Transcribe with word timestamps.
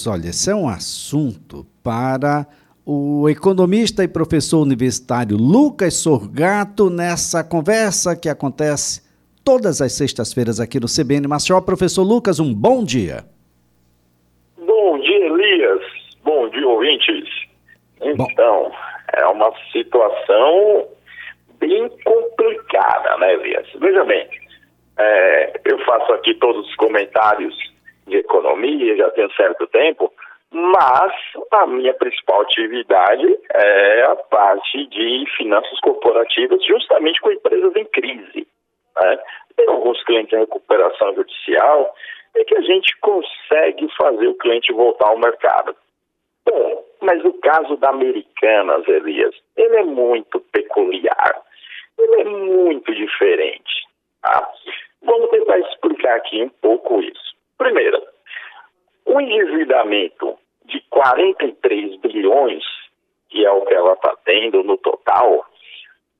minutos. 0.00 0.06
Olha, 0.06 0.28
esse 0.28 0.50
é 0.50 0.54
um 0.54 0.68
assunto 0.68 1.66
para 1.82 2.46
o 2.86 3.28
economista 3.28 4.02
e 4.02 4.08
professor 4.08 4.62
universitário 4.62 5.36
Lucas 5.36 5.94
Sorgato 5.94 6.88
nessa 6.88 7.44
conversa 7.44 8.16
que 8.16 8.28
acontece 8.28 9.02
todas 9.44 9.80
as 9.80 9.92
sextas-feiras 9.92 10.60
aqui 10.60 10.80
no 10.80 10.86
CBN 10.86 11.28
Maceió. 11.28 11.60
Professor 11.60 12.02
Lucas, 12.02 12.40
um 12.40 12.54
bom 12.54 12.84
dia. 12.84 13.24
Bom 14.58 14.98
dia, 14.98 15.26
Elias. 15.26 15.82
Bom 16.24 16.48
dia, 16.48 16.66
ouvintes. 16.66 17.28
Então, 18.02 18.24
bom. 18.64 18.72
é 19.14 19.26
uma 19.26 19.52
situação 19.72 20.86
bem 21.58 21.88
complicada, 22.04 23.16
né, 23.18 23.34
Elias? 23.34 23.66
Veja 23.78 24.04
bem, 24.04 24.26
é, 24.98 25.60
eu 25.66 25.78
faço 25.84 26.12
aqui 26.12 26.34
todos 26.34 26.66
os 26.66 26.74
comentários 26.76 27.69
de 28.10 28.18
economia 28.18 28.96
já 28.96 29.10
tem 29.10 29.26
um 29.26 29.30
certo 29.30 29.66
tempo, 29.68 30.12
mas 30.52 31.12
a 31.52 31.66
minha 31.66 31.94
principal 31.94 32.42
atividade 32.42 33.38
é 33.54 34.02
a 34.02 34.16
parte 34.16 34.86
de 34.86 35.24
finanças 35.36 35.78
corporativas, 35.80 36.64
justamente 36.66 37.20
com 37.20 37.30
empresas 37.30 37.74
em 37.76 37.84
crise. 37.86 38.46
Né? 38.96 39.18
Tem 39.56 39.68
alguns 39.68 40.02
clientes 40.04 40.32
em 40.32 40.40
recuperação 40.40 41.14
judicial 41.14 41.94
e 42.36 42.44
que 42.44 42.56
a 42.56 42.62
gente 42.62 42.96
consegue 43.00 43.88
fazer 43.96 44.26
o 44.26 44.34
cliente 44.34 44.72
voltar 44.72 45.08
ao 45.08 45.18
mercado. 45.18 45.74
Bom, 46.44 46.84
mas 47.00 47.24
o 47.24 47.32
caso 47.34 47.76
da 47.76 47.90
Americanas, 47.90 48.86
Elias, 48.88 49.34
ele 49.56 49.76
é 49.76 49.84
muito 49.84 50.40
peculiar, 50.52 51.42
ele 51.98 52.20
é 52.22 52.24
muito 52.24 52.92
diferente. 52.94 53.86
Tá? 54.22 54.50
Vamos 55.02 55.30
tentar 55.30 55.58
explicar 55.60 56.16
aqui 56.16 56.42
um 56.42 56.48
pouco 56.48 57.00
isso. 57.00 57.29
Primeiro, 57.60 58.02
o 59.04 59.20
endividamento 59.20 60.38
de 60.64 60.80
43 60.88 62.00
bilhões, 62.00 62.64
que 63.28 63.44
é 63.44 63.50
o 63.50 63.66
que 63.66 63.74
ela 63.74 63.92
está 63.92 64.16
tendo 64.24 64.62
no 64.64 64.78
total, 64.78 65.44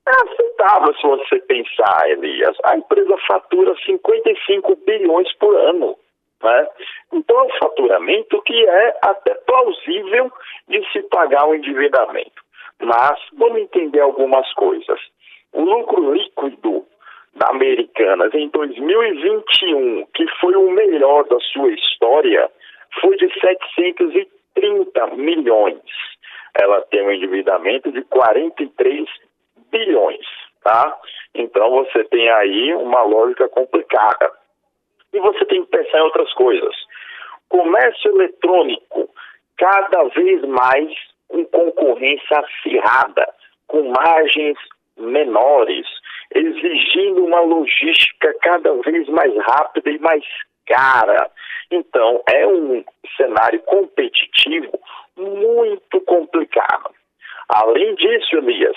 é 0.07 0.11
aceitável 0.11 0.93
se 0.93 1.07
você 1.07 1.39
pensar, 1.39 2.11
Elias. 2.11 2.55
A 2.63 2.77
empresa 2.77 3.17
fatura 3.27 3.73
55 3.83 4.75
bilhões 4.85 5.33
por 5.37 5.55
ano. 5.55 5.97
Né? 6.43 6.67
Então 7.11 7.39
é 7.39 7.43
um 7.45 7.57
faturamento 7.57 8.39
que 8.43 8.63
é 8.63 8.99
até 9.01 9.33
plausível 9.33 10.31
de 10.67 10.91
se 10.91 11.01
pagar 11.09 11.47
o 11.47 11.55
endividamento. 11.55 12.39
Mas 12.79 13.19
vamos 13.33 13.61
entender 13.61 14.01
algumas 14.01 14.53
coisas. 14.53 14.99
O 15.53 15.63
lucro 15.63 16.13
líquido 16.13 16.85
Americanas 17.39 18.33
em 18.33 18.49
2021, 18.49 20.05
que 20.13 20.27
foi 20.39 20.55
o 20.55 20.69
melhor 20.71 21.23
da 21.25 21.39
sua 21.39 21.71
história, 21.71 22.49
foi 22.99 23.15
de 23.17 23.31
730 23.39 25.07
milhões. 25.15 25.81
Ela 26.59 26.81
tem 26.81 27.01
um 27.01 27.11
endividamento 27.11 27.91
de 27.91 28.01
43 28.03 29.07
bilhões, 29.71 30.25
tá? 30.63 30.97
Então 31.33 31.69
você 31.71 32.03
tem 32.05 32.29
aí 32.29 32.73
uma 32.75 33.03
lógica 33.03 33.47
complicada. 33.47 34.31
E 35.13 35.19
você 35.19 35.45
tem 35.45 35.63
que 35.63 35.71
pensar 35.71 35.99
em 35.99 36.03
outras 36.03 36.31
coisas. 36.33 36.75
Comércio 37.49 38.11
eletrônico, 38.11 39.09
cada 39.57 40.03
vez 40.09 40.41
mais 40.43 40.91
com 41.27 41.45
concorrência 41.45 42.39
acirrada, 42.39 43.27
com 43.67 43.83
margens 43.89 44.57
menores, 44.97 45.87
exigindo 46.33 47.25
uma 47.25 47.41
logística 47.41 48.33
cada 48.41 48.73
vez 48.81 49.07
mais 49.09 49.35
rápida 49.37 49.89
e 49.89 49.99
mais 49.99 50.23
cara. 50.65 51.29
Então, 51.71 52.21
é 52.27 52.47
um 52.47 52.83
cenário 53.17 53.59
competitivo 53.61 54.79
muito 55.17 56.01
complicado. 56.01 56.91
Além 57.49 57.95
disso, 57.95 58.37
Elias, 58.37 58.75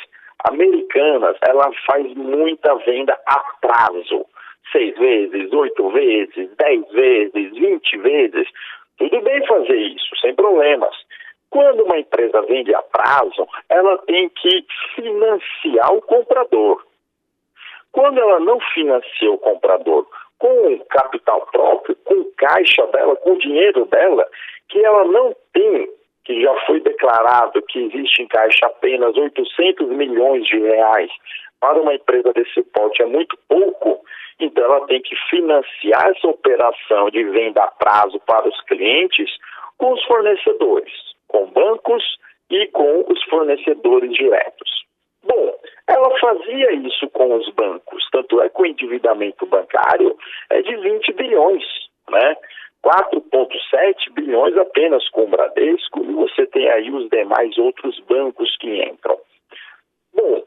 Americanas, 0.49 1.37
ela 1.49 1.71
faz 1.87 2.13
muita 2.15 2.75
venda 2.77 3.19
a 3.27 3.41
prazo. 3.61 4.27
Seis 4.73 4.97
vezes, 4.97 5.53
oito 5.53 5.91
vezes, 5.91 6.51
dez 6.57 6.89
vezes, 6.93 7.53
vinte 7.53 7.97
vezes. 7.99 8.49
Tudo 8.99 9.21
bem 9.23 9.47
fazer 9.47 9.77
isso, 9.77 10.17
sem 10.21 10.35
problemas. 10.35 10.95
Quando 11.51 11.85
uma 11.85 11.99
empresa 11.99 12.43
vende 12.43 12.75
a 12.75 12.83
prazo, 12.83 13.47
ela 13.69 13.97
tem 13.99 14.29
que 14.29 14.67
financiar 14.97 15.93
o 15.95 16.03
comprador. 16.03 16.85
Quando 17.95 18.19
ela 18.19 18.41
não 18.41 18.59
financia 18.75 19.31
o 19.31 19.39
comprador 19.39 20.05
com 20.37 20.79
capital 20.91 21.47
próprio, 21.53 21.97
com 22.05 22.25
caixa 22.37 22.85
dela, 22.89 23.15
com 23.15 23.39
dinheiro 23.39 23.85
dela, 23.85 24.27
que 24.69 24.85
ela 24.85 25.05
não 25.05 25.33
tem, 25.53 25.89
que 26.25 26.43
já 26.43 26.53
foi 26.67 26.81
declarado 26.81 27.63
que 27.63 27.79
existe 27.79 28.21
em 28.21 28.27
caixa 28.27 28.67
apenas 28.67 29.17
800 29.17 29.89
milhões 29.91 30.45
de 30.45 30.59
reais 30.59 31.11
para 31.61 31.81
uma 31.81 31.95
empresa 31.95 32.33
desse 32.33 32.63
porte 32.65 33.01
é 33.01 33.07
muito 33.07 33.39
pouco, 33.49 34.05
então 34.41 34.65
ela 34.65 34.85
tem 34.89 35.01
que 35.01 35.15
financiar 35.31 36.09
essa 36.09 36.27
operação 36.27 37.09
de 37.11 37.23
venda 37.23 37.63
a 37.63 37.69
prazo 37.69 38.19
para 38.27 38.49
os 38.49 38.61
clientes 38.63 39.31
com 39.79 39.93
os 39.93 40.05
fornecedores, 40.05 40.93
com 41.29 41.47
bancos 41.47 42.03
e 42.51 42.67
com 42.73 43.05
os 43.09 43.23
fornecedores 43.31 44.13
diretos. 44.13 44.84
Bom, 45.25 45.55
ela 45.89 46.19
fazia 46.19 46.73
isso 46.73 47.09
com 47.11 47.35
os 47.37 47.49
bancos, 47.51 48.07
tanto 48.11 48.41
é 48.43 48.49
que 48.49 48.63
o 48.63 48.67
endividamento 48.67 49.47
bancário 49.47 50.17
é 50.51 50.63
de 50.63 50.77
20 50.77 51.13
bilhões, 51.13 51.65
né? 52.11 52.37
4,7 52.85 54.13
bilhões 54.13 54.57
apenas 54.59 55.09
com 55.09 55.25
o 55.25 55.27
Bradesco 55.27 56.05
e 56.05 56.13
você 56.13 56.47
tem 56.47 56.69
aí 56.69 56.91
os 56.91 57.09
demais 57.09 57.57
outros 57.57 57.99
bancos 58.01 58.55
que 58.59 58.83
entram. 58.83 59.19
Bom, 60.15 60.45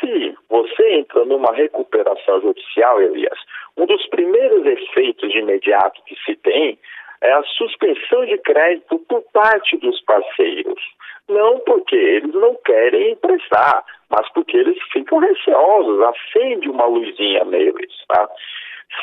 se 0.00 0.36
você 0.48 0.94
entra 0.94 1.24
numa 1.24 1.52
recuperação 1.52 2.40
judicial, 2.40 3.00
Elias, 3.00 3.38
um 3.76 3.86
dos 3.86 4.04
primeiros 4.08 4.66
efeitos 4.66 5.30
de 5.30 5.38
imediato 5.38 6.02
que 6.04 6.16
se 6.24 6.34
tem 6.36 6.76
é 7.22 7.32
a 7.32 7.42
suspensão 7.42 8.24
de 8.26 8.38
crédito 8.38 8.98
por 9.08 9.22
parte 9.32 9.76
dos 9.78 10.00
parceiros. 10.02 10.80
Não 11.28 11.58
porque 11.60 11.96
eles 11.96 12.34
não 12.34 12.54
querem 12.64 13.12
emprestar, 13.12 13.84
mas 14.10 14.28
porque 14.32 14.56
eles 14.56 14.78
ficam 14.92 15.18
receosos, 15.18 16.00
acende 16.02 16.68
uma 16.68 16.86
luzinha 16.86 17.44
neles. 17.44 17.92
Tá? 18.08 18.28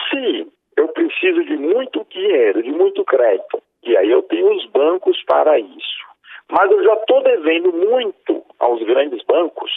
Se 0.09 0.47
eu 0.77 0.87
preciso 0.89 1.43
de 1.43 1.57
muito 1.57 2.05
dinheiro, 2.09 2.63
de 2.63 2.71
muito 2.71 3.03
crédito, 3.03 3.61
e 3.83 3.97
aí 3.97 4.09
eu 4.09 4.23
tenho 4.23 4.55
os 4.55 4.65
bancos 4.67 5.21
para 5.23 5.59
isso, 5.59 6.03
mas 6.49 6.71
eu 6.71 6.83
já 6.83 6.93
estou 6.93 7.21
devendo 7.23 7.73
muito 7.73 8.43
aos 8.59 8.81
grandes 8.83 9.21
bancos, 9.23 9.71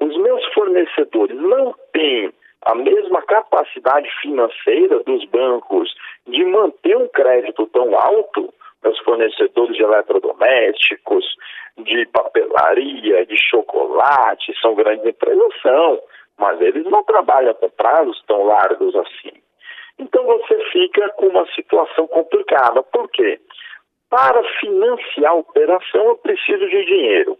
os 0.00 0.16
meus 0.16 0.44
fornecedores 0.54 1.36
não 1.36 1.74
têm 1.92 2.32
a 2.64 2.74
mesma 2.74 3.22
capacidade 3.22 4.08
financeira 4.20 5.02
dos 5.04 5.24
bancos 5.26 5.94
de 6.26 6.44
manter 6.44 6.96
um 6.96 7.08
crédito 7.08 7.66
tão 7.66 7.96
alto, 7.98 8.52
meus 8.82 8.98
fornecedores 9.00 9.76
de 9.76 9.82
eletrodomésticos, 9.82 11.24
de 11.78 12.06
papelaria, 12.06 13.26
de 13.26 13.36
chocolate, 13.50 14.54
são 14.60 14.74
grandes 14.74 15.04
empresas, 15.04 15.60
são, 15.62 16.00
mas 16.38 16.60
eles 16.60 16.84
não 16.84 17.02
trabalham 17.04 17.54
com 17.54 17.68
prazos 17.70 18.22
tão 18.26 18.44
largos 18.44 18.94
assim. 18.96 19.32
Então 19.98 20.24
você 20.24 20.58
fica 20.72 21.08
com 21.10 21.26
uma 21.26 21.46
situação 21.54 22.06
complicada. 22.08 22.82
Por 22.82 23.08
quê? 23.10 23.40
Para 24.10 24.42
financiar 24.60 25.32
a 25.32 25.36
operação 25.36 26.08
eu 26.08 26.16
preciso 26.16 26.68
de 26.68 26.84
dinheiro. 26.84 27.38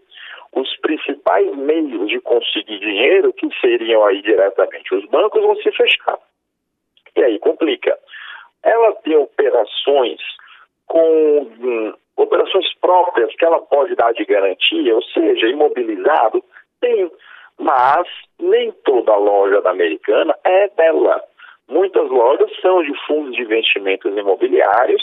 Os 0.55 0.75
principais 0.77 1.53
meios 1.55 2.07
de 2.09 2.19
conseguir 2.21 2.79
dinheiro, 2.79 3.33
que 3.33 3.47
seriam 3.59 4.05
aí 4.05 4.21
diretamente 4.21 4.95
os 4.95 5.05
bancos, 5.09 5.41
vão 5.41 5.55
se 5.57 5.71
fechar. 5.71 6.17
E 7.15 7.23
aí 7.23 7.39
complica. 7.39 7.97
Ela 8.63 8.93
tem 9.03 9.17
operações 9.17 10.19
com 10.87 11.41
hum, 11.59 11.93
operações 12.15 12.73
próprias 12.79 13.35
que 13.35 13.45
ela 13.45 13.61
pode 13.61 13.95
dar 13.95 14.13
de 14.13 14.25
garantia, 14.25 14.95
ou 14.95 15.03
seja, 15.03 15.47
imobilizado, 15.47 16.43
tem. 16.79 17.11
Mas 17.57 18.07
nem 18.39 18.71
toda 18.83 19.15
loja 19.15 19.61
da 19.61 19.71
americana 19.71 20.35
é 20.43 20.67
dela. 20.69 21.23
Muitas 21.67 22.09
lojas 22.09 22.51
são 22.61 22.83
de 22.83 22.93
fundos 23.05 23.35
de 23.35 23.41
investimentos 23.41 24.15
imobiliários 24.15 25.01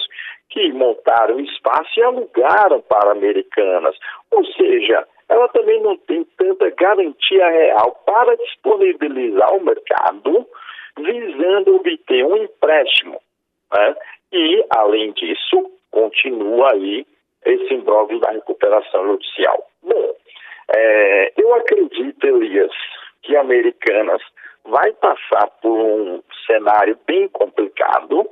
que 0.50 0.72
montaram 0.72 1.40
espaço 1.40 1.90
e 1.98 2.02
alugaram 2.02 2.80
para 2.82 3.12
americanas. 3.12 3.96
Ou 4.30 4.44
seja, 4.44 5.06
ela 5.32 5.48
também 5.48 5.80
não 5.80 5.96
tem 5.96 6.24
tanta 6.36 6.68
garantia 6.70 7.48
real 7.48 8.02
para 8.04 8.36
disponibilizar 8.36 9.48
ao 9.48 9.60
mercado 9.60 10.46
visando 10.98 11.76
obter 11.76 12.24
um 12.24 12.36
empréstimo. 12.36 13.18
Né? 13.72 13.96
E, 14.32 14.64
além 14.70 15.12
disso, 15.12 15.70
continua 15.90 16.72
aí 16.72 17.06
esse 17.46 17.72
imbróglio 17.72 18.20
da 18.20 18.30
recuperação 18.30 19.06
judicial. 19.06 19.66
Bom, 19.82 20.14
é, 20.76 21.32
eu 21.36 21.54
acredito, 21.54 22.26
Elias, 22.26 22.72
que 23.22 23.34
Americanas 23.34 24.22
vai 24.64 24.92
passar 24.92 25.48
por 25.62 25.78
um 25.78 26.22
cenário 26.46 26.98
bem 27.06 27.26
complicado 27.28 28.28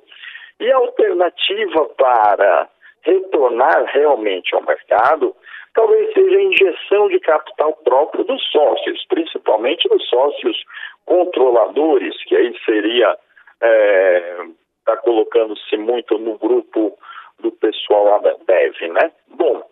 e 0.61 0.71
a 0.71 0.77
alternativa 0.77 1.87
para 1.97 2.69
retornar 3.03 3.85
realmente 3.87 4.55
ao 4.55 4.63
mercado, 4.63 5.35
talvez 5.75 6.13
seja 6.13 6.37
a 6.37 6.43
injeção 6.43 7.09
de 7.09 7.21
capital 7.21 7.73
próprio 7.85 8.25
dos 8.25 8.43
sócios, 8.51 9.05
principalmente 9.07 9.89
dos 9.89 10.07
sócios 10.09 10.65
controladores, 11.05 12.17
que 12.25 12.37
aí 12.37 12.57
seria 12.65 13.17
está 13.55 13.67
é, 13.67 14.47
tá 14.85 14.97
colocando-se 14.99 15.77
muito 15.77 16.19
no 16.19 16.39
grupo 16.39 16.97
do 17.41 17.53
pessoal 17.53 18.05
lá 18.05 18.19
da 18.19 18.35
Dev, 18.47 18.75
né? 18.93 19.13
Bom, 19.29 19.63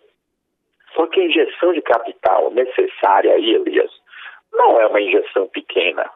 só 0.95 1.07
que 1.07 1.19
a 1.19 1.25
injeção 1.25 1.73
de 1.73 1.81
capital 1.81 2.51
necessária 2.51 3.33
aí, 3.33 3.55
Elias, 3.55 3.91
não 4.53 4.79
é 4.79 4.87
uma 4.87 5.01
injeção 5.01 5.47
pequena. 5.47 6.09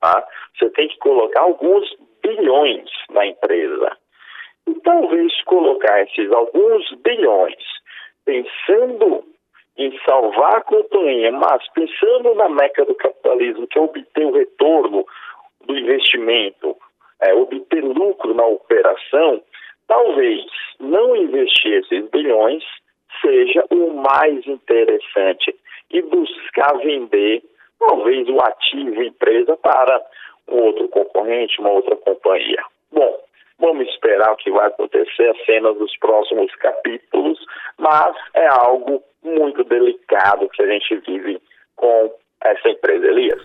Tá? 0.00 0.26
Você 0.58 0.70
tem 0.70 0.88
que 0.88 0.98
colocar 0.98 1.42
alguns 1.42 1.88
bilhões 2.22 2.88
na 3.10 3.26
empresa. 3.26 3.96
E 4.66 4.74
talvez 4.80 5.42
colocar 5.44 6.02
esses 6.02 6.30
alguns 6.32 6.90
bilhões 7.02 7.75
pensando 8.26 9.24
em 9.78 9.96
salvar 10.04 10.56
a 10.56 10.62
companhia, 10.62 11.32
mas 11.32 11.62
pensando 11.72 12.34
na 12.34 12.48
meca 12.48 12.84
do 12.84 12.94
capitalismo, 12.94 13.66
que 13.66 13.78
é 13.78 13.82
obter 13.82 14.26
o 14.26 14.32
retorno 14.32 15.06
do 15.64 15.78
investimento, 15.78 16.76
é, 17.20 17.32
obter 17.34 17.82
lucro 17.82 18.34
na 18.34 18.44
operação, 18.44 19.40
talvez 19.86 20.44
não 20.80 21.16
investir 21.16 21.72
esses 21.74 22.10
bilhões 22.10 22.64
seja 23.20 23.64
o 23.70 23.94
mais 23.94 24.46
interessante 24.46 25.54
e 25.90 26.02
buscar 26.02 26.76
vender 26.78 27.42
talvez 27.78 28.28
o 28.28 28.38
ativo 28.40 29.02
empresa 29.02 29.56
para 29.56 30.02
um 30.48 30.62
outro 30.62 30.88
concorrente, 30.88 31.60
uma 31.60 31.70
outra 31.70 31.96
companhia. 31.96 32.62
Bom, 32.90 33.18
vamos 33.58 33.88
esperar 33.88 34.32
o 34.32 34.36
que 34.36 34.50
vai 34.50 34.66
acontecer, 34.66 35.28
as 35.28 35.44
cenas 35.44 35.76
dos 35.78 35.96
próximos 35.98 36.54
capítulos, 36.56 37.38
mas 37.78 38.14
é 38.34 38.46
algo 38.46 39.02
muito 39.22 39.64
delicado 39.64 40.48
que 40.50 40.62
a 40.62 40.66
gente 40.66 40.96
vive 41.06 41.40
com 41.74 42.12
essa 42.42 42.68
empresa, 42.68 43.06
Elias. 43.06 43.42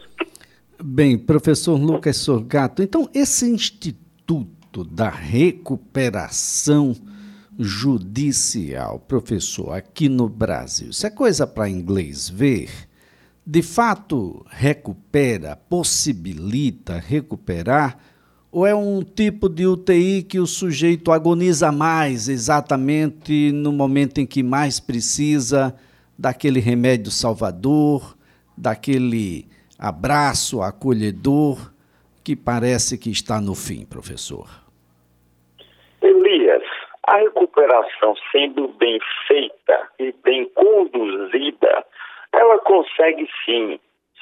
Bem, 0.83 1.17
professor 1.17 1.75
Lucas 1.75 2.17
Sorgato, 2.17 2.81
então 2.81 3.07
esse 3.13 3.49
Instituto 3.49 4.83
da 4.83 5.09
Recuperação 5.09 6.93
Judicial, 7.59 8.99
professor, 8.99 9.73
aqui 9.73 10.09
no 10.09 10.27
Brasil, 10.27 10.89
isso 10.89 11.05
é 11.05 11.11
coisa 11.11 11.45
para 11.45 11.69
inglês 11.69 12.29
ver? 12.29 12.69
De 13.45 13.61
fato 13.61 14.45
recupera, 14.49 15.55
possibilita 15.55 16.97
recuperar? 16.97 17.97
Ou 18.51 18.67
é 18.67 18.75
um 18.75 19.01
tipo 19.01 19.47
de 19.47 19.65
UTI 19.65 20.23
que 20.23 20.37
o 20.37 20.45
sujeito 20.45 21.11
agoniza 21.11 21.71
mais 21.71 22.27
exatamente 22.27 23.49
no 23.53 23.71
momento 23.71 24.19
em 24.19 24.25
que 24.25 24.43
mais 24.43 24.77
precisa 24.77 25.73
daquele 26.19 26.59
remédio 26.59 27.09
salvador, 27.11 28.13
daquele 28.57 29.45
abraço 29.79 30.61
acolhedor 30.61 31.71
que 32.23 32.35
parece 32.35 32.97
que 32.97 33.09
está 33.09 33.39
no 33.39 33.55
fim, 33.55 33.85
professor? 33.85 34.47
Elias, 36.01 36.63
a 37.07 37.17
recuperação 37.17 38.15
sendo 38.33 38.67
bem 38.67 38.99
feita 39.27 39.89
e 39.97 40.13
bem 40.23 40.45
conduzida, 40.53 41.85
ela 42.33 42.59
consegue 42.59 43.27
sim 43.45 43.79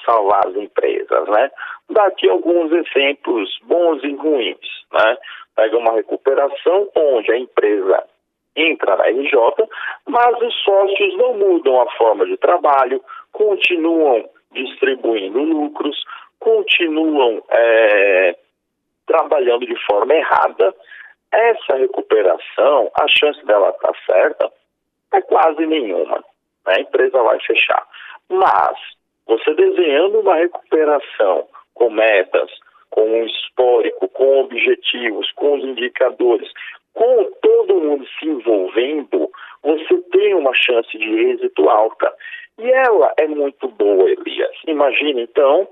salvar 0.09 0.47
as 0.47 0.55
empresas, 0.55 1.27
né? 1.29 1.51
Daqui 1.89 2.29
alguns 2.29 2.71
exemplos 2.71 3.49
bons 3.63 4.03
e 4.03 4.13
ruins, 4.15 4.57
né? 4.91 5.17
Pega 5.55 5.77
uma 5.77 5.93
recuperação 5.93 6.89
onde 6.95 7.31
a 7.31 7.37
empresa 7.37 8.03
entra 8.55 8.95
na 8.97 9.05
RJ, 9.05 9.33
mas 10.07 10.41
os 10.41 10.55
sócios 10.63 11.17
não 11.17 11.33
mudam 11.35 11.81
a 11.81 11.91
forma 11.91 12.25
de 12.25 12.37
trabalho, 12.37 13.01
continuam 13.31 14.27
distribuindo 14.51 15.39
lucros, 15.39 16.03
continuam 16.39 17.43
é, 17.51 18.35
trabalhando 19.05 19.65
de 19.65 19.75
forma 19.85 20.13
errada. 20.13 20.73
Essa 21.31 21.77
recuperação, 21.77 22.91
a 22.99 23.07
chance 23.07 23.45
dela 23.45 23.69
estar 23.69 23.91
tá 23.91 23.99
certa 24.05 24.51
é 25.13 25.21
quase 25.21 25.65
nenhuma. 25.65 26.17
Né? 26.65 26.73
A 26.77 26.81
empresa 26.81 27.21
vai 27.21 27.39
fechar. 27.41 27.85
Mas 28.29 28.77
você 29.29 29.53
desenhando 29.53 30.19
uma 30.21 30.35
recuperação 30.35 31.47
com 31.75 31.91
metas, 31.91 32.49
com 32.89 33.03
um 33.03 33.25
histórico, 33.25 34.09
com 34.09 34.39
objetivos, 34.41 35.31
com 35.33 35.55
os 35.55 35.63
indicadores, 35.63 36.51
com 36.93 37.29
todo 37.39 37.79
mundo 37.79 38.05
se 38.17 38.25
envolvendo, 38.25 39.29
você 39.61 39.97
tem 40.11 40.33
uma 40.33 40.51
chance 40.55 40.97
de 40.97 41.29
êxito 41.29 41.69
alta. 41.69 42.11
E 42.57 42.71
ela 42.71 43.13
é 43.17 43.27
muito 43.27 43.67
boa, 43.67 44.09
Elias. 44.09 44.51
Imagina, 44.67 45.21
então, 45.21 45.67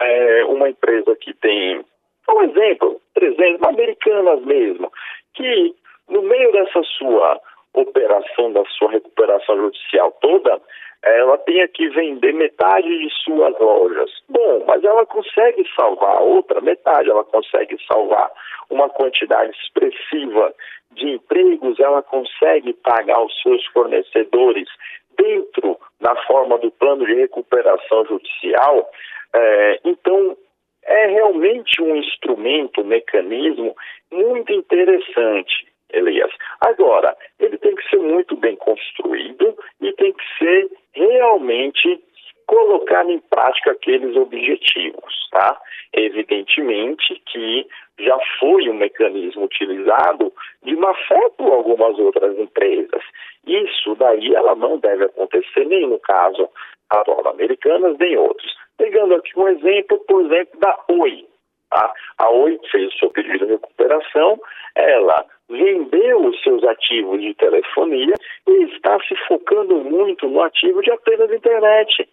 é, 0.00 0.44
uma 0.46 0.70
empresa 0.70 1.14
que 1.16 1.34
tem, 1.34 1.84
um 2.30 2.42
exemplo, 2.42 2.98
300 3.14 3.62
americanas 3.68 4.42
mesmo, 4.42 4.90
que 5.34 5.74
no 6.08 6.22
meio 6.22 6.50
dessa 6.50 6.82
sua 6.98 7.38
operação, 7.74 8.52
da 8.52 8.64
sua 8.76 8.90
recuperação 8.90 9.56
judicial 9.56 10.10
toda, 10.20 10.60
ela 11.04 11.36
tenha 11.38 11.66
que 11.68 11.88
vender 11.88 12.32
metade 12.32 12.86
de 12.86 13.10
suas 13.24 13.58
lojas. 13.58 14.10
Bom, 14.28 14.64
mas 14.66 14.84
ela 14.84 15.04
consegue 15.06 15.64
salvar 15.74 16.22
outra 16.22 16.60
metade, 16.60 17.10
ela 17.10 17.24
consegue 17.24 17.76
salvar 17.86 18.30
uma 18.70 18.88
quantidade 18.88 19.52
expressiva 19.62 20.54
de 20.92 21.10
empregos, 21.10 21.80
ela 21.80 22.02
consegue 22.02 22.72
pagar 22.74 23.20
os 23.22 23.42
seus 23.42 23.64
fornecedores 23.66 24.68
dentro 25.16 25.78
da 26.00 26.14
forma 26.26 26.58
do 26.58 26.70
plano 26.70 27.04
de 27.04 27.14
recuperação 27.14 28.04
judicial. 28.06 28.90
É, 29.34 29.80
então, 29.84 30.36
é 30.84 31.06
realmente 31.06 31.82
um 31.82 31.96
instrumento, 31.96 32.80
um 32.80 32.86
mecanismo 32.86 33.74
muito 34.10 34.52
interessante. 34.52 35.71
Elias. 35.92 36.30
Agora, 36.60 37.16
ele 37.38 37.58
tem 37.58 37.74
que 37.74 37.88
ser 37.88 37.98
muito 37.98 38.36
bem 38.36 38.56
construído 38.56 39.56
e 39.80 39.92
tem 39.92 40.12
que 40.12 40.24
ser 40.38 40.68
realmente 40.94 42.02
colocar 42.46 43.08
em 43.08 43.18
prática 43.18 43.72
aqueles 43.72 44.14
objetivos, 44.16 45.28
tá? 45.30 45.58
Evidentemente 45.94 47.20
que 47.26 47.66
já 47.98 48.18
foi 48.38 48.68
um 48.68 48.74
mecanismo 48.74 49.44
utilizado 49.44 50.32
de 50.62 50.76
má 50.76 50.94
fé 50.94 51.30
por 51.38 51.52
algumas 51.52 51.98
outras 51.98 52.38
empresas. 52.38 53.02
Isso 53.46 53.94
daí 53.94 54.34
ela 54.34 54.54
não 54.54 54.78
deve 54.78 55.04
acontecer 55.04 55.64
nem 55.66 55.88
no 55.88 55.98
caso 56.00 56.48
atual 56.90 57.22
da 57.22 57.30
Americanas, 57.30 57.96
nem 57.98 58.16
outros. 58.16 58.54
Pegando 58.76 59.14
aqui 59.14 59.38
um 59.38 59.48
exemplo, 59.48 59.98
por 60.06 60.24
exemplo, 60.24 60.60
da 60.60 60.78
Oi. 60.88 61.26
Tá? 61.72 61.90
A 62.18 62.28
Oi 62.28 62.60
fez 62.70 62.92
o 62.92 62.98
seu 62.98 63.10
pedido 63.10 63.46
de 63.46 63.52
recuperação, 63.52 64.38
ela 64.76 65.24
vendeu 65.48 66.26
os 66.26 66.38
seus 66.42 66.62
ativos 66.64 67.18
de 67.18 67.32
telefonia 67.32 68.14
e 68.46 68.64
está 68.64 68.98
se 69.00 69.16
focando 69.26 69.76
muito 69.76 70.28
no 70.28 70.42
ativo 70.42 70.82
de 70.82 70.90
apenas 70.90 71.32
internet. 71.32 72.06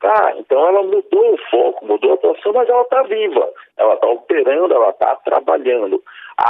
Tá, 0.00 0.32
então 0.38 0.66
ela 0.66 0.82
mudou 0.82 1.34
o 1.34 1.38
foco, 1.50 1.84
mudou 1.84 2.12
a 2.12 2.14
atuação, 2.14 2.54
mas 2.54 2.70
ela 2.70 2.80
está 2.80 3.02
viva, 3.02 3.52
ela 3.76 3.94
está 3.94 4.06
operando, 4.06 4.72
ela 4.72 4.88
está 4.88 5.14
trabalhando. 5.16 6.02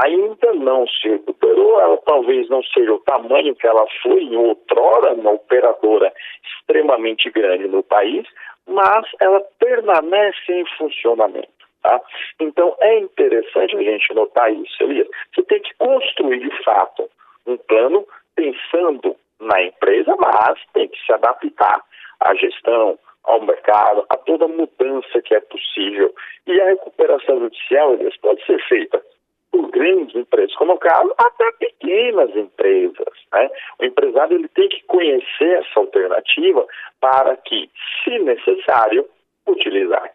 Ainda 0.05 0.55
não 0.55 0.87
se 0.87 1.09
recuperou, 1.09 1.81
ela 1.81 1.97
talvez 2.07 2.49
não 2.49 2.63
seja 2.63 2.93
o 2.93 3.01
tamanho 3.01 3.57
que 3.57 3.67
ela 3.67 3.85
foi 4.05 4.23
em 4.23 4.37
outrora, 4.37 5.15
uma 5.15 5.33
operadora 5.33 6.13
extremamente 6.45 7.29
grande 7.29 7.67
no 7.67 7.83
país, 7.83 8.25
mas 8.69 9.05
ela 9.21 9.41
permanece 9.59 10.53
em 10.53 10.65
funcionamento. 10.79 11.60
Tá? 11.83 12.01
Então 12.39 12.77
é 12.81 12.99
interessante 12.99 13.77
a 13.77 13.83
gente 13.83 14.15
notar 14.15 14.53
isso, 14.53 14.83
Elias. 14.83 15.09
Você 15.35 15.43
tem 15.45 15.61
que 15.61 15.75
construir 15.79 16.41
de 16.41 16.63
fato 16.63 17.09
um 17.47 17.57
plano 17.57 18.07
pensando 18.35 19.17
na 19.41 19.63
empresa, 19.63 20.15
mas 20.19 20.59
tem 20.75 20.89
que 20.89 20.99
se 21.05 21.13
adaptar 21.13 21.83
à 22.21 22.35
gestão, 22.35 22.99
ao 23.25 23.41
mercado, 23.43 24.05
a 24.09 24.17
toda 24.17 24.49
mudança 24.49 25.23
que 25.23 25.35
é 25.35 25.41
possível. 25.41 26.15
E 26.47 26.61
a 26.61 26.67
recuperação 26.67 27.41
judicial, 27.41 27.95
Elias, 27.95 28.17
pode 28.19 28.45
ser 28.45 28.63
feita 28.67 29.03
por 29.51 29.69
grandes 29.71 30.15
empresas, 30.15 30.55
como 30.57 30.75
o 30.75 30.79
caso, 30.79 31.13
até 31.19 31.51
pequenas 31.53 32.35
empresas. 32.37 33.15
Né? 33.33 33.51
O 33.79 33.85
empresário 33.85 34.37
ele 34.37 34.49
tem 34.49 34.69
que 34.69 34.83
conhecer 34.85 35.59
essa 35.59 35.81
alternativa 35.81 36.67
para 37.01 37.37
que, 37.37 37.71
se 38.05 38.19
necessário, 38.19 39.09
utilizar. 39.47 40.13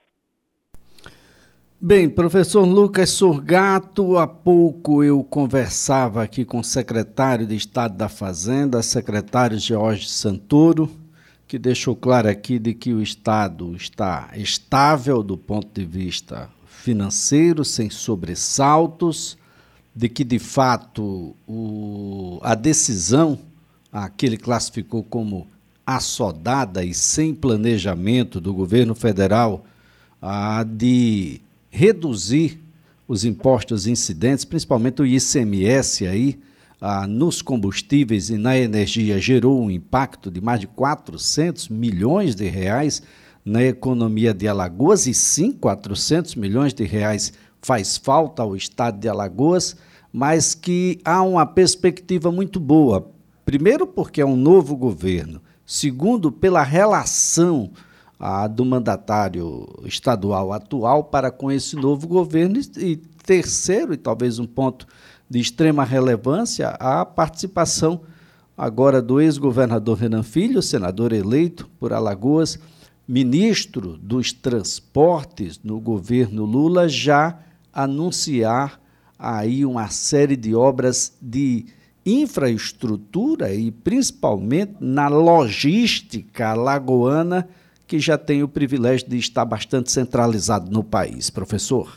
Bem, 1.79 2.09
professor 2.09 2.63
Lucas 2.63 3.09
Sorgato, 3.09 4.17
há 4.17 4.25
pouco 4.25 5.03
eu 5.03 5.21
conversava 5.21 6.23
aqui 6.23 6.45
com 6.45 6.59
o 6.59 6.63
secretário 6.63 7.45
de 7.45 7.53
Estado 7.53 7.97
da 7.97 8.07
Fazenda, 8.07 8.81
secretário 8.81 9.59
Jorge 9.59 10.07
Santoro, 10.07 10.89
que 11.45 11.59
deixou 11.59 11.93
claro 11.93 12.29
aqui 12.29 12.57
de 12.59 12.73
que 12.73 12.93
o 12.93 13.01
Estado 13.01 13.75
está 13.75 14.29
estável 14.35 15.21
do 15.21 15.37
ponto 15.37 15.67
de 15.73 15.85
vista 15.85 16.49
financeiro, 16.65 17.65
sem 17.65 17.89
sobressaltos, 17.89 19.37
de 19.93 20.07
que, 20.07 20.23
de 20.23 20.39
fato, 20.39 21.35
o, 21.45 22.39
a 22.41 22.55
decisão, 22.55 23.37
a 23.91 24.07
que 24.07 24.25
ele 24.25 24.37
classificou 24.37 25.03
como 25.03 25.45
assodada 25.85 26.85
e 26.85 26.93
sem 26.93 27.35
planejamento 27.35 28.39
do 28.39 28.53
governo 28.53 28.95
federal, 28.95 29.65
a 30.21 30.63
de 30.63 31.41
reduzir 31.75 32.61
os 33.05 33.25
impostos 33.25 33.85
incidentes, 33.85 34.45
principalmente 34.45 35.01
o 35.01 35.05
ICMS 35.05 36.07
aí, 36.07 36.39
ah, 36.79 37.05
nos 37.05 37.41
combustíveis 37.41 38.29
e 38.29 38.37
na 38.37 38.57
energia 38.57 39.19
gerou 39.19 39.61
um 39.61 39.69
impacto 39.69 40.31
de 40.31 40.39
mais 40.39 40.61
de 40.61 40.67
400 40.67 41.67
milhões 41.67 42.33
de 42.33 42.47
reais 42.47 43.03
na 43.43 43.61
economia 43.61 44.33
de 44.33 44.47
Alagoas 44.47 45.05
e 45.05 45.13
sim, 45.13 45.51
400 45.51 46.35
milhões 46.35 46.73
de 46.73 46.85
reais 46.85 47.33
faz 47.61 47.97
falta 47.97 48.41
ao 48.41 48.55
estado 48.55 48.97
de 48.97 49.09
Alagoas, 49.09 49.75
mas 50.13 50.55
que 50.55 50.99
há 51.03 51.21
uma 51.21 51.45
perspectiva 51.45 52.31
muito 52.31 52.57
boa. 52.57 53.11
Primeiro, 53.45 53.85
porque 53.85 54.21
é 54.21 54.25
um 54.25 54.37
novo 54.37 54.77
governo. 54.77 55.41
Segundo, 55.65 56.31
pela 56.31 56.63
relação 56.63 57.71
ah, 58.19 58.47
do 58.47 58.65
mandatário 58.65 59.67
estadual 59.85 60.53
atual 60.53 61.03
para 61.03 61.31
com 61.31 61.51
esse 61.51 61.75
novo 61.75 62.07
governo. 62.07 62.59
E 62.77 62.95
terceiro, 62.95 63.93
e 63.93 63.97
talvez 63.97 64.39
um 64.39 64.45
ponto 64.45 64.87
de 65.29 65.39
extrema 65.39 65.83
relevância, 65.83 66.69
a 66.79 67.05
participação 67.05 68.01
agora 68.57 69.01
do 69.01 69.19
ex-governador 69.19 69.97
Renan 69.97 70.23
Filho, 70.23 70.61
senador 70.61 71.11
eleito 71.11 71.69
por 71.79 71.91
Alagoas, 71.91 72.57
ministro 73.07 73.97
dos 73.97 74.31
Transportes 74.31 75.59
no 75.63 75.79
governo 75.79 76.45
Lula, 76.45 76.87
já 76.87 77.39
anunciar 77.73 78.79
aí 79.17 79.65
uma 79.65 79.89
série 79.89 80.35
de 80.35 80.55
obras 80.55 81.13
de 81.21 81.65
infraestrutura 82.05 83.53
e 83.53 83.71
principalmente 83.71 84.75
na 84.79 85.07
logística 85.07 86.49
alagoana, 86.49 87.47
que 87.87 87.99
já 87.99 88.17
tem 88.17 88.43
o 88.43 88.49
privilégio 88.49 89.07
de 89.07 89.17
estar 89.17 89.45
bastante 89.45 89.91
centralizado 89.91 90.71
no 90.71 90.83
país, 90.83 91.29
professor. 91.29 91.87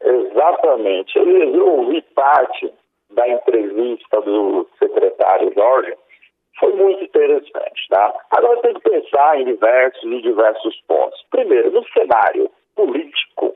Exatamente. 0.00 1.18
Eu 1.18 1.78
ouvi 1.78 2.02
parte 2.14 2.72
da 3.10 3.28
entrevista 3.28 4.20
do 4.20 4.68
secretário 4.78 5.52
Jorge, 5.54 5.94
foi 6.58 6.72
muito 6.74 7.04
interessante, 7.04 7.88
tá? 7.90 8.14
Agora 8.30 8.60
tem 8.62 8.74
que 8.74 8.80
pensar 8.80 9.40
em 9.40 9.44
diversos 9.44 10.04
e 10.04 10.22
diversos 10.22 10.80
pontos. 10.88 11.24
Primeiro, 11.30 11.70
no 11.70 11.84
cenário 11.88 12.50
político, 12.74 13.54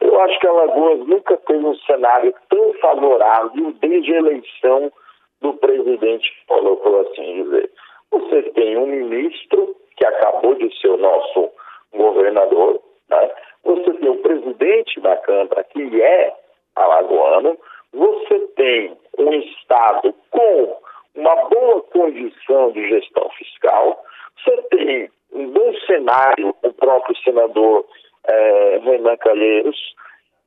eu 0.00 0.20
acho 0.20 0.38
que 0.38 0.46
Alagoas 0.46 1.06
nunca 1.06 1.36
teve 1.38 1.64
um 1.64 1.74
cenário 1.76 2.34
tão 2.50 2.74
favorável 2.74 3.72
desde 3.80 4.14
a 4.14 4.18
eleição 4.18 4.92
do 5.40 5.54
presidente 5.54 6.30
Paulo, 6.46 6.76
por 6.76 7.06
assim 7.06 7.44
dizer. 7.44 7.70
Você 8.10 8.42
tem 8.54 8.76
um 8.76 8.86
ministro 8.86 9.74
que 9.96 10.06
acabou 10.06 10.54
de 10.54 10.74
ser 10.80 10.88
o 10.88 10.96
nosso 10.96 11.50
governador, 11.92 12.80
né? 13.08 13.30
você 13.62 13.92
tem 13.94 14.08
o 14.08 14.18
presidente 14.18 15.00
da 15.00 15.16
Câmara, 15.18 15.64
que 15.64 16.02
é 16.02 16.34
alagoano, 16.76 17.58
você 17.92 18.38
tem 18.56 18.96
um 19.18 19.32
Estado 19.32 20.14
com 20.30 20.76
uma 21.14 21.36
boa 21.48 21.80
condição 21.82 22.72
de 22.72 22.88
gestão 22.88 23.28
fiscal, 23.30 24.02
você 24.42 24.62
tem 24.62 25.10
um 25.32 25.48
bom 25.48 25.72
cenário, 25.86 26.54
o 26.62 26.72
próprio 26.72 27.16
senador 27.18 27.84
é, 28.26 28.80
Renan 28.82 29.16
Calheiros, 29.16 29.94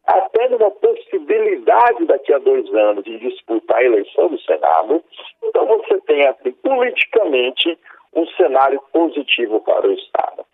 até 0.06 0.48
numa 0.48 0.72
possibilidade 0.72 2.06
daqui 2.06 2.34
a 2.34 2.38
dois 2.40 2.74
anos 2.74 3.04
de 3.04 3.18
disputar 3.20 3.80
a 3.80 3.84
eleição 3.84 4.30
do 4.30 4.40
Senado. 4.40 5.04
Então 5.44 5.66
você 5.68 6.00
tem, 6.02 6.26
assim, 6.28 6.52
politicamente, 6.64 7.78
um 8.16 8.26
cenário 8.28 8.82
positivo 8.94 9.60
para 9.62 9.88
o 9.88 9.92
Estado. 9.92 10.46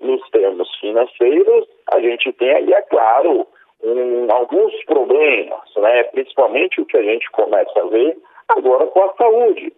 Nos 0.00 0.26
termos 0.30 0.68
a 1.92 2.00
gente 2.00 2.32
tem 2.32 2.50
aí, 2.50 2.72
é 2.72 2.82
claro, 2.82 3.46
um, 3.82 4.26
alguns 4.30 4.72
problemas, 4.84 5.60
né? 5.76 6.04
principalmente 6.04 6.80
o 6.80 6.86
que 6.86 6.96
a 6.96 7.02
gente 7.02 7.30
começa 7.30 7.80
a 7.80 7.86
ver 7.86 8.16
agora 8.48 8.86
com 8.86 9.02
a 9.02 9.14
saúde. 9.14 9.72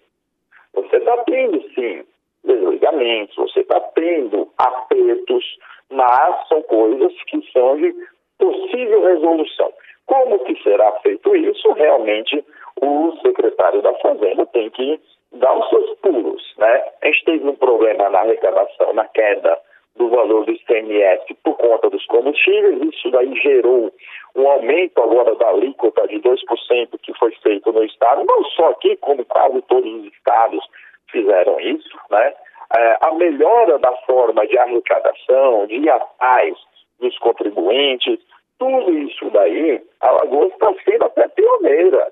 Você 0.74 0.96
está 0.96 1.16
tendo, 1.24 1.62
sim, 1.74 2.04
desligamentos, 2.44 3.36
você 3.36 3.60
está 3.60 3.80
tendo 3.94 4.48
apertos, 4.58 5.58
mas 5.90 6.48
são 6.48 6.62
coisas 6.62 7.12
que 7.24 7.40
são 7.52 7.76
de 7.76 7.94
possível 8.38 9.04
resolução. 9.04 9.72
Como 10.06 10.38
que 10.40 10.60
será 10.62 10.92
feito 11.00 11.36
isso? 11.36 11.72
Realmente 11.72 12.44
o 12.80 13.12
secretário 13.22 13.82
da 13.82 13.94
Fazenda 13.94 14.44
tem 14.46 14.70
que 14.70 15.00
dar 15.32 15.56
os 15.56 15.68
seus 15.68 15.98
pulos, 16.00 16.54
né? 16.58 16.84
A 17.02 17.06
gente 17.06 17.24
teve 17.24 17.48
um 17.48 17.54
problema 17.54 18.10
na 18.10 18.20
arrecadação, 18.20 18.92
na 18.92 19.06
queda 19.06 19.58
do 19.96 20.08
valor 20.08 20.44
do 20.46 20.52
ICMS 20.52 21.34
por 21.42 21.56
conta 21.56 21.90
dos 21.90 22.04
combustíveis, 22.06 22.80
isso 22.94 23.10
daí 23.10 23.34
gerou 23.36 23.92
um 24.34 24.48
aumento 24.48 25.02
agora 25.02 25.34
da 25.34 25.48
alíquota 25.48 26.06
de 26.08 26.16
2% 26.20 26.98
que 27.02 27.14
foi 27.18 27.32
feito 27.42 27.70
no 27.72 27.84
estado, 27.84 28.24
não 28.28 28.44
só 28.44 28.70
aqui, 28.70 28.96
como 28.96 29.24
quase 29.26 29.60
todos 29.62 29.92
os 29.92 30.12
estados 30.12 30.64
fizeram 31.10 31.60
isso, 31.60 31.96
né? 32.10 32.34
É, 32.74 32.96
a 33.02 33.12
melhora 33.12 33.78
da 33.78 33.92
forma 34.06 34.46
de 34.46 34.58
arrecadação, 34.58 35.66
de 35.66 35.74
ir 35.74 35.90
atrás 35.90 36.56
dos 36.98 37.18
contribuintes, 37.18 38.18
tudo 38.58 38.90
isso 38.98 39.28
daí, 39.30 39.82
a 40.00 40.08
Alagoas 40.08 40.52
está 40.52 40.72
sendo 40.84 41.04
até 41.04 41.28
pioneira, 41.28 42.10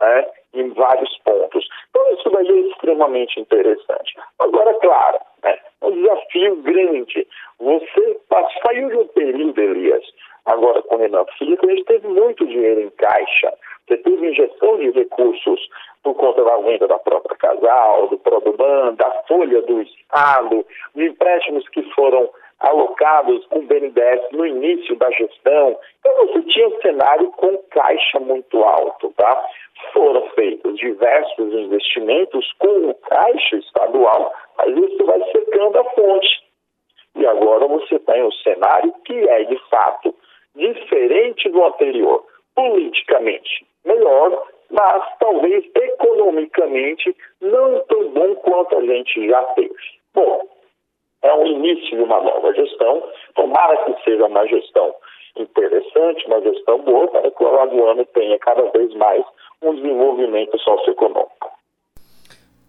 né? 0.00 0.26
em 0.52 0.68
vários 0.70 1.16
pontos. 1.18 1.66
Então, 1.90 2.12
isso 2.12 2.30
daí 2.30 2.48
é 2.48 2.68
extremamente 2.68 3.40
interessante. 3.40 4.14
Agora, 4.38 4.74
claro, 4.74 5.18
né, 5.42 5.58
um 5.84 5.92
desafio 5.92 6.56
grande. 6.56 7.26
Você 7.58 8.20
saiu 8.64 8.88
de 8.88 8.96
um 8.96 9.06
período, 9.08 9.60
Elias, 9.60 10.04
agora 10.44 10.82
com 10.82 10.96
o 10.96 10.98
Renan 10.98 11.24
Filho, 11.38 11.58
a 11.62 11.66
gente 11.66 11.84
teve 11.84 12.08
muito 12.08 12.46
dinheiro 12.46 12.80
em 12.80 12.90
caixa. 12.90 13.52
Você 13.86 13.98
teve 13.98 14.30
injeção 14.30 14.78
de 14.78 14.90
recursos 14.90 15.68
por 16.02 16.14
conta 16.14 16.42
da 16.42 16.56
venda 16.58 16.86
da 16.86 16.98
própria 16.98 17.36
casal, 17.36 18.08
do 18.08 18.18
Produban, 18.18 18.94
da 18.94 19.10
folha 19.28 19.60
do 19.62 19.82
Estado, 19.82 20.64
de 20.94 21.06
empréstimos 21.06 21.68
que 21.68 21.82
foram 21.94 22.30
alocados 22.60 23.44
com 23.46 23.58
o 23.58 23.62
BNDES 23.62 24.30
no 24.32 24.46
início 24.46 24.96
da 24.96 25.10
gestão. 25.10 25.76
Então 26.00 26.26
você 26.26 26.42
tinha 26.42 26.68
um 26.68 26.80
cenário 26.80 27.30
com 27.32 27.58
caixa 27.70 28.18
muito 28.20 28.62
alto, 28.62 29.12
tá? 29.16 29.46
Foram 29.94 30.28
feitos 30.30 30.76
diversos 30.76 31.54
investimentos 31.54 32.52
com 32.58 32.90
o 32.90 32.94
caixa 32.94 33.56
estadual, 33.56 34.34
mas 34.58 34.76
isso 34.76 35.04
vai 35.06 35.22
secando 35.30 35.78
a 35.78 35.84
fonte. 35.90 36.44
E 37.16 37.24
agora 37.24 37.68
você 37.68 37.98
tem 38.00 38.24
um 38.24 38.32
cenário 38.32 38.92
que 39.04 39.14
é, 39.14 39.44
de 39.44 39.56
fato, 39.70 40.14
diferente 40.56 41.48
do 41.48 41.64
anterior, 41.64 42.26
politicamente 42.56 43.64
melhor, 43.84 44.46
mas 44.70 45.04
talvez 45.20 45.64
economicamente 45.74 47.16
não 47.40 47.78
tão 47.86 48.08
bom 48.10 48.34
quanto 48.36 48.76
a 48.76 48.82
gente 48.82 49.28
já 49.28 49.42
teve. 49.54 49.74
Bom, 50.12 50.40
é 51.22 51.32
o 51.34 51.46
início 51.46 51.96
de 51.96 52.02
uma 52.02 52.20
nova 52.20 52.52
gestão. 52.52 53.02
Tomara 53.34 53.76
que 53.84 54.02
seja 54.02 54.26
uma 54.26 54.46
gestão 54.46 54.94
interessante, 55.36 56.26
uma 56.26 56.40
gestão 56.40 56.78
boa, 56.80 57.08
para 57.08 57.30
que 57.30 57.42
o 57.42 57.46
Alagoano 57.46 58.04
tenha 58.06 58.38
cada 58.38 58.70
vez 58.70 58.92
mais 58.94 59.24
um 59.64 59.74
desenvolvimento 59.74 60.58
socioeconômico. 60.58 61.34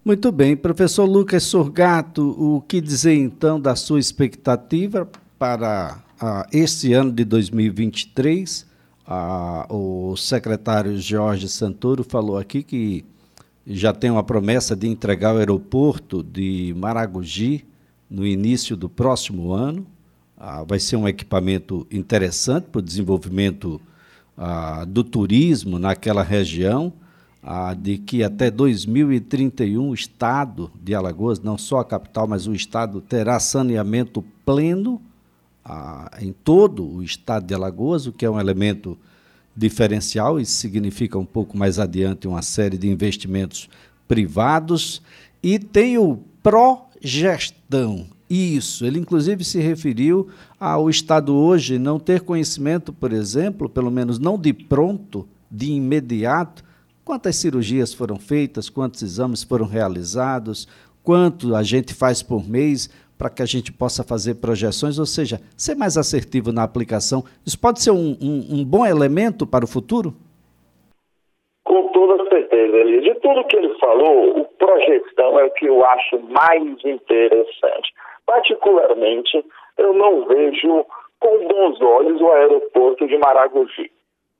Muito 0.04 0.30
bem. 0.30 0.56
Professor 0.56 1.04
Lucas 1.04 1.42
Sorgato, 1.42 2.30
o 2.38 2.60
que 2.60 2.80
dizer 2.80 3.14
então 3.14 3.60
da 3.60 3.74
sua 3.74 3.98
expectativa 3.98 5.08
para 5.38 6.02
ah, 6.20 6.46
este 6.52 6.92
ano 6.92 7.12
de 7.12 7.24
2023? 7.24 8.66
Ah, 9.06 9.66
o 9.68 10.16
secretário 10.16 10.96
Jorge 10.96 11.48
Santoro 11.48 12.04
falou 12.04 12.38
aqui 12.38 12.62
que 12.62 13.04
já 13.66 13.92
tem 13.92 14.10
uma 14.10 14.22
promessa 14.22 14.76
de 14.76 14.86
entregar 14.86 15.34
o 15.34 15.38
aeroporto 15.38 16.22
de 16.22 16.72
Maragogi 16.76 17.64
no 18.08 18.24
início 18.24 18.76
do 18.76 18.88
próximo 18.88 19.52
ano. 19.52 19.84
Ah, 20.38 20.62
vai 20.62 20.78
ser 20.78 20.96
um 20.96 21.08
equipamento 21.08 21.84
interessante 21.90 22.66
para 22.66 22.78
o 22.78 22.82
desenvolvimento 22.82 23.80
ah, 24.36 24.84
do 24.84 25.02
turismo 25.02 25.78
naquela 25.78 26.22
região, 26.22 26.92
ah, 27.42 27.74
de 27.74 27.98
que 27.98 28.22
até 28.22 28.50
2031 28.50 29.88
o 29.88 29.94
estado 29.94 30.70
de 30.82 30.94
Alagoas, 30.94 31.40
não 31.40 31.56
só 31.56 31.78
a 31.78 31.84
capital, 31.84 32.26
mas 32.26 32.46
o 32.46 32.54
estado 32.54 33.00
terá 33.00 33.38
saneamento 33.38 34.24
pleno 34.44 35.00
ah, 35.64 36.10
em 36.20 36.32
todo 36.32 36.86
o 36.86 37.02
estado 37.02 37.46
de 37.46 37.54
Alagoas, 37.54 38.06
o 38.06 38.12
que 38.12 38.24
é 38.24 38.30
um 38.30 38.38
elemento 38.38 38.98
diferencial 39.56 40.38
e 40.38 40.44
significa 40.44 41.18
um 41.18 41.24
pouco 41.24 41.56
mais 41.56 41.78
adiante 41.78 42.28
uma 42.28 42.42
série 42.42 42.76
de 42.76 42.88
investimentos 42.88 43.70
privados 44.06 45.00
e 45.42 45.58
tem 45.58 45.96
o 45.96 46.18
progestão. 46.42 48.06
Isso, 48.28 48.84
ele 48.84 48.98
inclusive 48.98 49.44
se 49.44 49.60
referiu 49.60 50.28
ao 50.58 50.90
Estado 50.90 51.34
hoje 51.34 51.78
não 51.78 51.98
ter 51.98 52.20
conhecimento, 52.22 52.92
por 52.92 53.12
exemplo, 53.12 53.68
pelo 53.68 53.90
menos 53.90 54.18
não 54.18 54.36
de 54.36 54.52
pronto, 54.52 55.28
de 55.50 55.72
imediato 55.72 56.64
quantas 57.06 57.36
cirurgias 57.36 57.94
foram 57.94 58.16
feitas, 58.16 58.68
quantos 58.68 59.00
exames 59.00 59.44
foram 59.44 59.64
realizados, 59.64 60.66
quanto 61.04 61.54
a 61.54 61.62
gente 61.62 61.94
faz 61.94 62.20
por 62.20 62.46
mês 62.46 62.90
para 63.16 63.30
que 63.30 63.40
a 63.40 63.46
gente 63.46 63.72
possa 63.72 64.02
fazer 64.02 64.34
projeções, 64.34 64.98
ou 64.98 65.06
seja, 65.06 65.40
ser 65.56 65.76
mais 65.76 65.96
assertivo 65.96 66.50
na 66.50 66.64
aplicação. 66.64 67.22
Isso 67.46 67.58
pode 67.58 67.80
ser 67.80 67.92
um, 67.92 68.16
um, 68.20 68.58
um 68.58 68.64
bom 68.64 68.84
elemento 68.84 69.46
para 69.46 69.64
o 69.64 69.68
futuro? 69.68 70.14
Com 71.62 71.88
toda 71.92 72.28
certeza, 72.28 72.76
Elias. 72.76 73.04
De 73.04 73.14
tudo 73.20 73.46
que 73.46 73.56
ele 73.56 73.72
falou, 73.78 74.40
o 74.40 74.44
projeção 74.58 75.38
é 75.38 75.44
o 75.44 75.50
que 75.52 75.66
eu 75.66 75.86
acho 75.86 76.18
mais 76.28 76.62
interessante. 76.84 77.94
Particularmente, 78.26 79.44
eu 79.78 79.92
não 79.92 80.24
vejo 80.26 80.84
com 81.20 81.48
bons 81.48 81.80
olhos 81.80 82.20
o 82.20 82.32
aeroporto 82.32 83.06
de 83.06 83.16
Maragogi. 83.18 83.90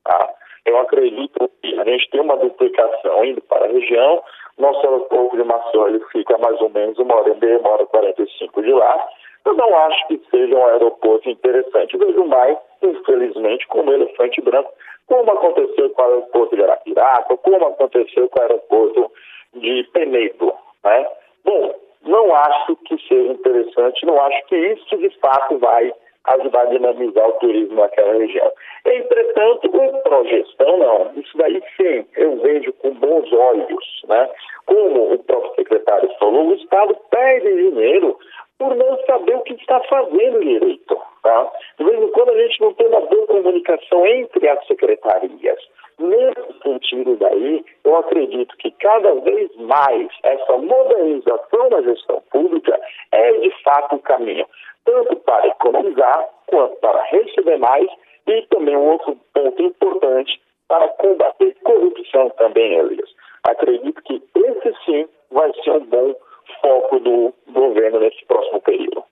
Tá? 0.04 0.34
Eu 0.64 0.78
acredito 0.78 1.50
que 1.62 1.78
a 1.78 1.84
gente 1.84 2.10
tem 2.10 2.20
uma 2.20 2.36
duplicação 2.36 3.24
indo 3.24 3.40
para 3.42 3.66
a 3.66 3.68
região. 3.68 4.22
Nosso 4.58 4.84
aeroporto 4.86 5.36
de 5.36 5.44
Maceió 5.44 5.88
ele 5.88 6.00
fica 6.12 6.36
mais 6.38 6.60
ou 6.60 6.70
menos 6.70 6.98
uma 6.98 7.14
hora 7.14 7.30
e 7.30 7.40
meia, 7.40 7.58
uma 7.58 7.70
hora 7.70 7.82
e 7.84 7.86
quarenta 7.86 8.22
e 8.22 8.30
cinco 8.38 8.62
de 8.62 8.72
lá. 8.72 9.08
Eu 9.44 9.54
não 9.54 9.76
acho 9.78 10.08
que 10.08 10.20
seja 10.30 10.56
um 10.56 10.66
aeroporto 10.66 11.30
interessante. 11.30 11.96
Vejo 11.96 12.24
mais, 12.24 12.58
infelizmente, 12.82 13.66
como 13.68 13.92
elefante 13.92 14.40
branco, 14.40 14.72
como 15.06 15.30
aconteceu 15.30 15.88
com 15.90 16.02
o 16.02 16.04
aeroporto 16.04 16.56
de 16.56 16.62
Arapiraca, 16.64 17.36
como 17.36 17.64
aconteceu 17.64 18.28
com 18.28 18.40
o 18.40 18.42
aeroporto 18.42 19.12
de 19.54 19.84
Penedo. 19.92 20.52
Né? 20.82 21.06
Bom, 21.44 21.74
não 22.06 22.34
acho 22.34 22.76
que 22.76 22.98
seja 23.06 23.32
interessante, 23.32 24.06
não 24.06 24.20
acho 24.20 24.46
que 24.46 24.56
isso 24.56 24.96
de 24.96 25.10
fato 25.18 25.58
vai 25.58 25.92
ajudar 26.26 26.62
a 26.62 26.66
dinamizar 26.66 27.28
o 27.28 27.32
turismo 27.34 27.80
naquela 27.80 28.14
região. 28.14 28.50
Entretanto, 28.84 29.70
com 29.70 29.98
projeção, 30.00 30.76
não. 30.78 31.12
Isso 31.16 31.36
daí 31.36 31.62
sim, 31.76 32.04
eu 32.16 32.36
vejo 32.38 32.72
com 32.74 32.90
bons 32.94 33.32
olhos, 33.32 34.02
né? 34.08 34.28
Como 34.66 35.14
o 35.14 35.18
próprio 35.20 35.54
secretário 35.54 36.10
falou, 36.18 36.48
o 36.48 36.54
Estado 36.54 36.96
perde 37.10 37.70
dinheiro 37.70 38.18
por 38.58 38.74
não 38.74 38.98
saber 39.04 39.36
o 39.36 39.42
que 39.42 39.54
está 39.54 39.80
fazendo 39.80 40.40
direito. 40.40 40.98
Tá? 41.22 41.52
De 41.78 41.84
vez 41.84 42.02
em 42.02 42.08
quando 42.12 42.30
a 42.30 42.42
gente 42.42 42.60
não 42.60 42.72
tem 42.74 42.86
uma 42.86 43.00
boa 43.00 43.26
comunicação 43.26 44.06
entre 44.06 44.48
as 44.48 44.66
secretarias. 44.66 45.58
Nesse 45.98 46.58
sentido 46.62 47.16
daí, 47.16 47.64
eu 47.84 47.96
acredito 47.96 48.54
que 48.58 48.70
cada 48.72 49.14
vez 49.14 49.54
mais 49.56 50.08
essa 50.22 50.58
modernização 50.58 51.70
da 51.70 51.80
gestão 51.82 52.22
pública 52.30 52.78
é 53.12 53.32
de 53.32 53.50
fato 53.62 53.96
o 53.96 54.00
caminho 54.00 54.46
tanto 54.86 55.16
para 55.16 55.46
economizar 55.48 56.28
quanto 56.46 56.76
para 56.76 57.02
receber 57.04 57.58
mais 57.58 57.90
e 58.26 58.42
também 58.48 58.76
um 58.76 58.92
outro 58.92 59.18
ponto 59.34 59.62
importante 59.62 60.40
para 60.68 60.88
combater 60.88 61.54
corrupção 61.62 62.30
também, 62.38 62.74
Elias. 62.74 63.08
Acredito 63.42 64.02
que 64.02 64.22
esse 64.34 64.74
sim 64.84 65.08
vai 65.30 65.52
ser 65.62 65.70
um 65.72 65.84
bom 65.86 66.14
foco 66.60 67.00
do 67.00 67.34
governo 67.52 68.00
nesse 68.00 68.24
próximo 68.26 68.60
período. 68.60 69.04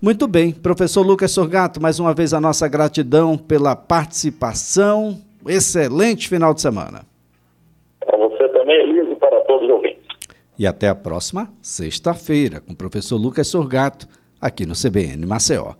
Muito 0.00 0.26
bem, 0.26 0.52
professor 0.52 1.06
Lucas 1.06 1.30
Sorgato, 1.30 1.80
mais 1.80 2.00
uma 2.00 2.12
vez 2.12 2.34
a 2.34 2.40
nossa 2.40 2.68
gratidão 2.68 3.38
pela 3.38 3.76
participação. 3.76 5.16
Excelente 5.46 6.28
final 6.28 6.54
de 6.54 6.60
semana. 6.60 7.04
Para 8.00 8.16
você 8.16 8.48
também, 8.48 8.80
Elias, 8.80 9.08
e 9.10 9.16
para 9.16 9.40
todos 9.42 9.64
os 9.64 9.70
ouvintes. 9.70 10.02
E 10.58 10.66
até 10.66 10.88
a 10.88 10.94
próxima 10.94 11.52
sexta-feira 11.60 12.60
com 12.60 12.72
o 12.72 12.76
professor 12.76 13.16
Lucas 13.16 13.48
Sorgato 13.48 14.06
aqui 14.40 14.66
no 14.66 14.74
CBN 14.74 15.24
Maceió. 15.26 15.74